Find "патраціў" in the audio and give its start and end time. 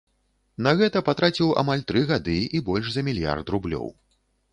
1.09-1.51